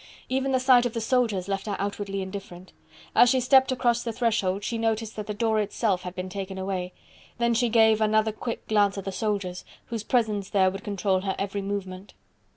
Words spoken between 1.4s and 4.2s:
left her outwardly indifferent. As she stepped across the